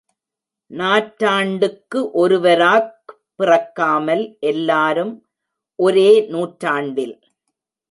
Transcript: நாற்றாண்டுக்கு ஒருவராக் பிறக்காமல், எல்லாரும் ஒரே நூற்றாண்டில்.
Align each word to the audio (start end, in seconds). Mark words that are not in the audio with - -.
நாற்றாண்டுக்கு 0.71 1.99
ஒருவராக் 2.13 3.13
பிறக்காமல், 3.35 4.37
எல்லாரும் 4.39 5.13
ஒரே 5.79 6.25
நூற்றாண்டில். 6.29 7.15